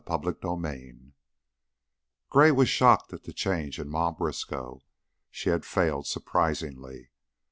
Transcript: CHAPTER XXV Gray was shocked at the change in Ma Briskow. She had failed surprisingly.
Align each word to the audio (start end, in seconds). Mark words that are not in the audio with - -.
CHAPTER 0.07 0.33
XXV 0.33 1.11
Gray 2.31 2.49
was 2.49 2.67
shocked 2.67 3.13
at 3.13 3.25
the 3.25 3.31
change 3.33 3.77
in 3.77 3.87
Ma 3.87 4.09
Briskow. 4.11 4.81
She 5.29 5.49
had 5.49 5.63
failed 5.63 6.07
surprisingly. 6.07 7.11